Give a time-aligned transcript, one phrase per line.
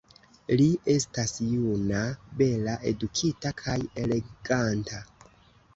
[0.61, 2.01] Li estas juna,
[2.41, 5.07] bela, edukita kaj eleganta.